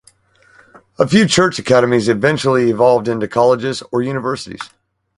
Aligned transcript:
A 0.97 1.07
few 1.07 1.27
church 1.27 1.59
academies 1.59 2.09
eventually 2.09 2.71
evolved 2.71 3.07
into 3.07 3.27
colleges 3.27 3.83
or 3.91 4.01
universities. 4.01 4.61